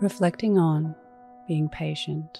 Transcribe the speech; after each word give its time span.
Reflecting 0.00 0.56
on 0.56 0.94
being 1.46 1.68
patient, 1.68 2.38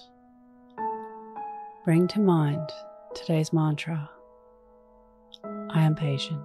bring 1.85 2.07
to 2.07 2.19
mind 2.19 2.67
today's 3.13 3.53
mantra 3.53 4.09
I 5.69 5.83
am 5.83 5.93
patient. 5.93 6.41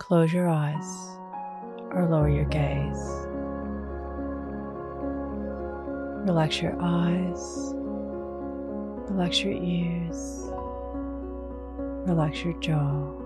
Close 0.00 0.32
your 0.32 0.48
eyes 0.48 0.84
or 1.92 2.08
lower 2.10 2.28
your 2.28 2.46
gaze. 2.46 2.98
Relax 6.28 6.60
your 6.60 6.74
eyes, 6.80 7.74
relax 9.08 9.40
your 9.40 9.52
ears, 9.52 10.50
relax 12.08 12.42
your 12.42 12.54
jaw. 12.60 13.25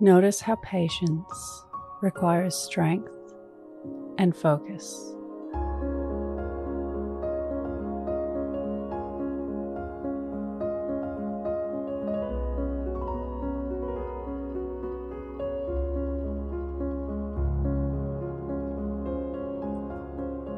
Notice 0.00 0.40
how 0.40 0.54
patience 0.56 1.64
requires 2.02 2.54
strength 2.54 3.10
and 4.16 4.36
focus. 4.36 5.14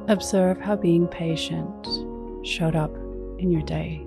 Observe 0.08 0.61
how 0.61 0.77
being 0.77 1.06
patient 1.06 1.86
showed 2.44 2.77
up 2.77 2.94
in 3.38 3.50
your 3.50 3.62
day. 3.62 4.06